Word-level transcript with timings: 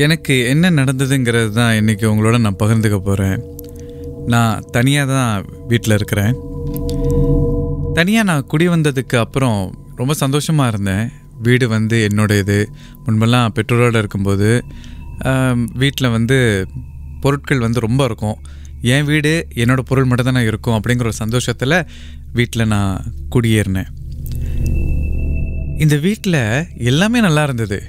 எனக்கு 0.00 0.34
என்ன 0.50 0.66
நடந்ததுங்கிறது 0.78 1.48
தான் 1.58 1.72
இன்றைக்கி 1.78 2.04
உங்களோட 2.10 2.36
நான் 2.44 2.58
பகிர்ந்துக்க 2.60 2.98
போகிறேன் 3.08 3.38
நான் 4.32 4.62
தனியாக 4.76 5.12
தான் 5.12 5.32
வீட்டில் 5.70 5.96
இருக்கிறேன். 5.98 6.32
தனியாக 7.98 8.28
நான் 8.30 8.46
குடி 8.52 8.66
வந்ததுக்கு 8.74 9.16
அப்புறம் 9.24 9.58
ரொம்ப 10.00 10.14
சந்தோஷமாக 10.22 10.72
இருந்தேன். 10.72 11.04
வீடு 11.46 11.66
வந்து 11.74 11.96
என்னுடையது 12.08 12.40
இது 12.42 12.58
முன்பெல்லாம் 13.04 13.54
பெற்றோரோடு 13.56 14.02
இருக்கும்போது 14.02 14.50
வீட்டில் 15.82 16.14
வந்து 16.16 16.38
பொருட்கள் 17.24 17.64
வந்து 17.66 17.86
ரொம்ப 17.86 18.02
இருக்கும். 18.10 18.38
என் 18.94 19.08
வீடு 19.12 19.32
என்னோடய 19.62 19.88
பொருள் 19.90 20.10
மட்டும் 20.10 20.30
தான் 20.30 20.48
இருக்கும் 20.50 20.76
அப்படிங்கிற 20.78 21.10
ஒரு 21.12 21.22
சந்தோஷத்தில் 21.24 21.78
வீட்டில் 22.38 22.70
நான் 22.74 22.94
குடியேறினேன். 23.34 23.90
இந்த 25.84 25.96
வீட்டில் 26.06 26.42
எல்லாமே 26.92 27.20
நல்லா 27.26 27.44
இருந்தது. 27.48 27.80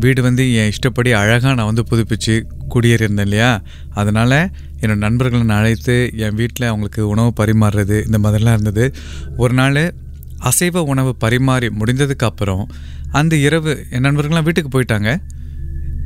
வீடு 0.00 0.22
வந்து 0.22 0.54
என் 0.54 0.66
இஷ்டப்படி 0.66 1.12
அழகாக 1.12 1.54
நான் 1.54 1.74
வந்து 1.74 1.84
புதுப்பிச்சு 1.90 2.42
குடியேறியிருந்தேன் 2.74 3.20
இல்லையா? 3.20 3.62
அதனால் 3.90 4.50
என்னோடய 4.80 4.96
நண்பர்களை 4.96 5.46
நான் 5.46 5.58
அழைத்து 5.58 6.10
என் 6.16 6.34
வீட்டில் 6.34 6.66
அவங்களுக்கு 6.66 7.08
உணவு 7.08 7.32
பரிமாறுறது 7.40 8.12
இந்த 8.12 8.18
மாதிரிலாம் 8.22 8.52
இருந்தது. 8.52 8.94
ஒரு 9.36 9.54
நாள் 9.54 9.94
அசைவ 10.38 10.82
உணவு 10.82 11.16
பரிமாறி 11.16 11.70
முடிந்ததுக்கு 11.70 12.26
அப்புறம் 12.26 12.70
அந்த 13.10 13.36
இரவு 13.36 13.86
என் 13.90 14.02
நண்பர்கள்லாம் 14.02 14.42
வீட்டுக்கு 14.42 14.80
போயிட்டாங்க. 14.80 15.16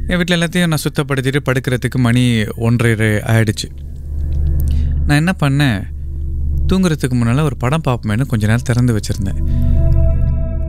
என் 0.06 0.16
வீட்டில் 0.16 0.40
எல்லாத்தையும் 0.40 0.66
நான் 0.66 0.84
சுத்தப்படுத்திட்டு 0.88 1.38
படுக்கிறதுக்கு 1.44 1.96
மணி 1.96 2.44
ஒன்றரை 2.44 3.08
ஆயிடுச்சு. 3.08 3.68
நான் 5.06 5.16
என்ன 5.16 5.34
பண்ணேன்? 5.40 5.82
தூங்குறதுக்கு 6.72 7.10
முன்னால் 7.10 7.40
ஒரு 7.40 7.56
படம் 7.56 7.82
பார்ப்போமேனு 7.88 8.26
கொஞ்ச 8.26 8.46
நேரம் 8.46 8.62
திறந்து 8.64 8.96
வச்சுருந்தேன். 8.96 9.40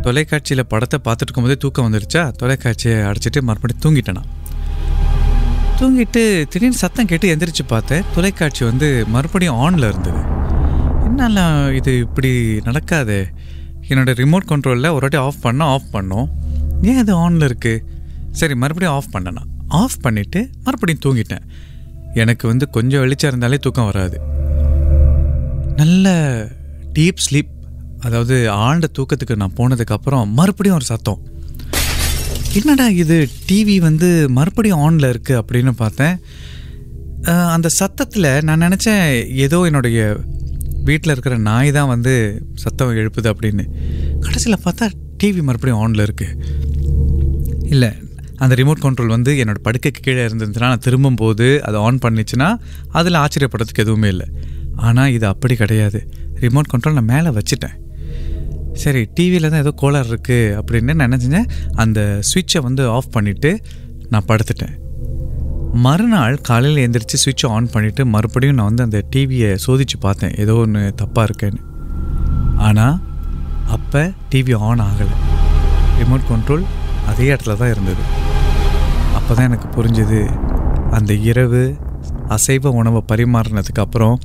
தொலைக்காட்சியில் 0.01 0.65
படத்தை 0.65 0.99
பார்த்துட்டு 1.03 1.21
இருக்கும்போதே 1.21 1.55
தூக்கம் 1.55 1.93
வந்துருச்சா? 1.93 2.31
தொலைக்காட்சியை 2.31 2.97
அடைச்சிட்டு 2.97 3.41
மறுபடியும் 3.41 3.81
தூங்கிட்டேனா? 3.83 4.21
தூங்கிட்டு 5.79 6.47
திடீர்னு 6.47 6.73
சத்தம் 6.73 7.05
கேட்டு 7.05 7.35
எந்திரிச்சு 7.35 7.67
பார்த்தேன். 7.67 8.03
தொலைக்காட்சி 8.15 8.65
வந்து 8.65 9.05
மறுபடியும் 9.07 9.55
ஆனில் 9.55 9.87
இருந்தது. 9.87 10.17
என்னால் 11.03 11.73
இது 11.73 11.99
இப்படி 11.99 12.59
நடக்காது. 12.63 13.27
என்னோடய 13.89 14.15
ரிமோட் 14.15 14.47
கண்ட்ரோலில் 14.47 14.91
ஒரு 14.91 14.99
வாட்டி 14.99 15.17
ஆஃப் 15.17 15.43
பண்ணோம் 15.43 15.63
ஆஃப் 15.63 15.93
பண்ணோம். 15.93 16.29
ஏன் 16.81 16.97
இது 16.97 17.29
ஆனில் 17.29 17.51
இருக்குது 17.51 17.79
சரி 18.31 18.55
மறுபடியும் 18.55 18.93
ஆஃப் 18.93 19.15
பண்ணேன்? 19.17 19.43
ஆஃப் 19.67 19.99
பண்ணிவிட்டு 20.03 20.51
மறுபடியும் 20.63 21.01
தூங்கிட்டேன். 21.05 21.41
எனக்கு 22.13 22.47
வந்து 22.47 22.69
கொஞ்சம் 22.69 22.99
வெளிச்சம் 22.99 23.29
இருந்தாலே 23.29 23.55
தூக்கம் 23.55 23.85
வராது. 23.85 24.21
நல்ல 25.75 26.09
டீப் 26.93 27.17
ஸ்லீப் 27.29 27.59
அதாவது 28.05 28.35
ஆழ்ந்த 28.65 28.87
தூக்கத்துக்கு 28.97 29.41
நான் 29.41 29.57
போனதுக்கப்புறம் 29.59 30.31
மறுபடியும் 30.39 30.77
ஒரு 30.79 30.87
சத்தம். 30.93 31.19
என்னடா 32.59 32.85
இது? 33.03 33.17
டிவி 33.49 33.75
வந்து 33.87 34.07
மறுபடியும் 34.37 34.81
ஆனில் 34.85 35.11
இருக்குது 35.11 35.39
அப்படின்னு 35.41 35.73
பார்த்தேன். 35.83 36.15
அந்த 37.55 37.67
சத்தத்தில் 37.79 38.29
நான் 38.47 38.63
நினச்சேன் 38.65 39.03
ஏதோ 39.45 39.57
என்னுடைய 39.69 39.99
வீட்டில் 40.87 41.13
இருக்கிற 41.13 41.35
நாய் 41.49 41.75
தான் 41.75 41.91
வந்து 41.93 42.13
சத்தம் 42.63 42.95
எழுப்புது 43.01 43.27
அப்படின்னு. 43.33 43.65
கடைசியில் 44.25 44.63
பார்த்தா 44.63 44.85
டிவி 45.21 45.41
மறுபடியும் 45.49 45.81
ஆனில் 45.83 46.05
இருக்குது 46.07 46.37
இல்லை 47.73 47.91
அந்த 48.43 48.53
ரிமோட் 48.59 48.83
கண்ட்ரோல் 48.85 49.13
வந்து 49.15 49.31
என்னோடய 49.41 49.63
படுக்கைக்கு 49.67 50.01
கீழே 50.05 50.21
இருந்துச்சுன்னா 50.27 50.71
நான் 50.73 50.85
திரும்பும்போது 50.85 51.47
அதை 51.67 51.79
ஆன் 51.87 52.01
பண்ணிச்சுன்னா 52.05 52.47
அதில் 52.99 53.21
ஆச்சரியப்படுறதுக்கு 53.23 53.83
எதுவுமே 53.85 54.09
இல்லை. 54.13 54.27
ஆனால் 54.87 55.13
இது 55.17 55.25
அப்படி 55.33 55.55
கிடையாது. 55.61 55.99
ரிமோட் 56.43 56.71
கண்ட்ரோல் 56.71 56.97
நான் 56.99 57.11
மேலே 57.13 57.31
வச்சுட்டேன். 57.37 57.75
சரி 58.73 59.09
டிவியில் 59.13 59.49
தான் 59.49 59.59
ஏதோ 59.59 59.73
கோளாறு 59.75 60.07
இருக்குது 60.11 60.55
அப்படின்னு 60.59 60.93
நான் 60.93 61.47
அந்த 61.75 62.19
சுவிட்சை 62.21 62.61
வந்து 62.61 62.89
ஆஃப் 62.89 63.11
பண்ணிவிட்டு 63.17 63.59
நான் 64.09 64.27
படுத்துட்டேன். 64.27 64.75
மறுநாள் 65.73 66.37
காலையில் 66.41 66.81
எழுந்திரிச்சு 66.83 67.17
சுவிட்சை 67.23 67.49
ஆன் 67.49 67.69
பண்ணிவிட்டு 67.73 68.03
மறுபடியும் 68.05 68.55
நான் 68.55 68.65
வந்து 68.65 68.83
அந்த 68.83 69.03
டிவியை 69.15 69.57
சோதித்து 69.65 69.97
பார்த்தேன். 69.99 70.33
ஏதோ 70.37 70.53
ஒன்று 70.53 70.93
தப்பாக 71.01 71.27
இருக்கேன்னு. 71.29 71.61
ஆனால் 72.57 72.97
அப்போ 73.67 74.11
டிவி 74.31 74.53
ஆன் 74.69 74.79
ஆகலை. 74.79 75.15
ரிமோட் 75.99 76.27
கண்ட்ரோல் 76.31 76.65
அதே 77.05 77.33
இடத்துல 77.33 77.57
தான் 77.57 77.69
இருந்தது. 77.69 78.03
அப்போ 79.15 79.33
தான் 79.33 79.45
எனக்கு 79.45 79.67
புரிஞ்சது 79.77 80.19
அந்த 80.91 81.13
இரவு 81.13 81.75
அசைவ 82.27 82.69
உணவை 82.69 83.03
பரிமாறினதுக்கு 83.11 83.81
அப்புறம் 83.85 84.19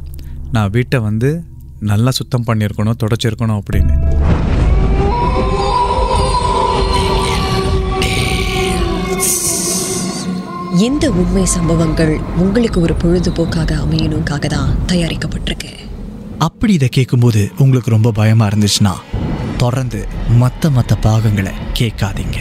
நான் 0.50 0.70
வீட்டை 0.70 0.98
வந்து 0.98 1.44
நல்லா 1.80 2.10
சுத்தம் 2.10 2.44
பண்ணியிருக்கணும் 2.46 3.00
தொடச்சிருக்கணும் 3.02 3.60
அப்படின்னு. 3.60 4.14
இந்த 10.78 11.10
உண்மை 11.10 11.44
சம்பவங்கள் 11.44 12.18
உங்களுக்கு 12.36 12.80
ஒரு 12.80 12.94
பொழுதுபோக்காக 12.94 13.70
அமையணுக்காக 13.70 14.46
தான் 14.46 14.76
தயாரிக்கப்பட்டிருக்கு? 14.86 15.70
அப்படி 16.38 16.72
இதை 16.72 16.88
கேட்கும்போது 16.88 17.50
உங்களுக்கு 17.58 17.90
ரொம்ப 17.90 18.12
பயமா 18.12 18.48
இருந்துச்சுன்னா 18.48 18.92
தொடர்ந்து 19.56 20.06
மற்ற 20.28 20.70
மற்ற 20.70 20.94
பாகங்களை 20.94 21.52
கேட்காதீங்க. 21.78 22.38